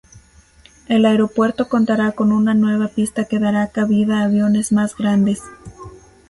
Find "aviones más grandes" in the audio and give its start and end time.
4.23-5.43